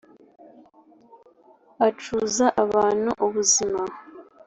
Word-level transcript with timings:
acuza 1.87 2.45
abantu 2.63 3.09
ubuzima. 3.25 3.81